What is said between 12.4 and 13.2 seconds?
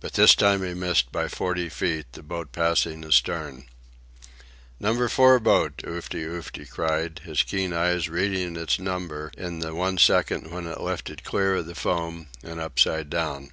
and upside